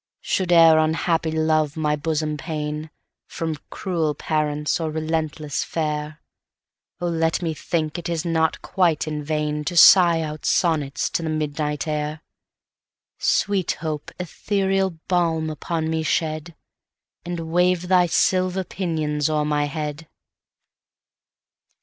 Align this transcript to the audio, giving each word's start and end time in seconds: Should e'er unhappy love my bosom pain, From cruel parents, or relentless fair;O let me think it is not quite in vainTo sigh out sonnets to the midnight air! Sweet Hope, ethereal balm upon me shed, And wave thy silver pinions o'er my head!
Should 0.21 0.51
e'er 0.51 0.79
unhappy 0.79 1.29
love 1.29 1.77
my 1.77 1.95
bosom 1.95 2.35
pain, 2.35 2.89
From 3.27 3.59
cruel 3.69 4.15
parents, 4.15 4.79
or 4.79 4.89
relentless 4.89 5.63
fair;O 5.63 7.05
let 7.05 7.43
me 7.43 7.53
think 7.53 7.99
it 7.99 8.09
is 8.09 8.25
not 8.25 8.63
quite 8.63 9.07
in 9.07 9.23
vainTo 9.23 9.77
sigh 9.77 10.21
out 10.23 10.43
sonnets 10.43 11.07
to 11.11 11.21
the 11.21 11.29
midnight 11.29 11.87
air! 11.87 12.21
Sweet 13.19 13.73
Hope, 13.73 14.09
ethereal 14.19 14.97
balm 15.07 15.51
upon 15.51 15.87
me 15.87 16.01
shed, 16.01 16.55
And 17.23 17.51
wave 17.51 17.87
thy 17.87 18.07
silver 18.07 18.63
pinions 18.63 19.29
o'er 19.29 19.45
my 19.45 19.65
head! 19.65 20.07